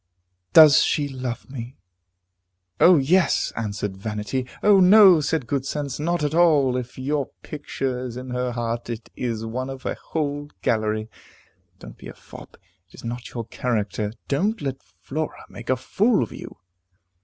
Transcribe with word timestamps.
Does 0.53 0.81
she 0.81 1.07
love 1.07 1.47
me? 1.47 1.77
"O 2.79 2.97
yes!" 2.97 3.53
answered 3.55 3.95
vanity. 3.95 4.47
"O 4.63 4.79
no!" 4.79 5.19
said 5.21 5.45
good 5.45 5.63
sense, 5.63 5.99
"not 5.99 6.23
at 6.23 6.33
all. 6.33 6.75
If 6.75 6.97
your 6.97 7.27
picture 7.43 7.99
is 7.99 8.17
in 8.17 8.31
her 8.31 8.53
heart, 8.53 8.89
it 8.89 9.11
is 9.15 9.45
one 9.45 9.69
of 9.69 9.85
a 9.85 9.93
whole 9.93 10.49
gallery. 10.63 11.07
Don't 11.77 11.99
be 11.99 12.07
a 12.07 12.15
fop. 12.15 12.57
It 12.87 12.95
is 12.95 13.03
not 13.03 13.35
your 13.35 13.45
character. 13.45 14.11
Don't 14.27 14.59
let 14.59 14.81
Flora 14.81 15.45
make 15.49 15.69
a 15.69 15.77
fool 15.77 16.23
of 16.23 16.31
you." 16.31 16.57